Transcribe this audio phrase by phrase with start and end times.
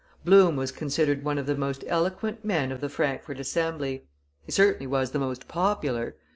[0.25, 4.07] Blum was considered one of the most eloquent men of the Frankfort Assembly;
[4.43, 6.15] he certainly was the most popular.